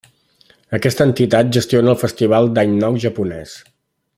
[0.77, 3.55] Aquesta entitat gestiona el festival d'any nou japonès.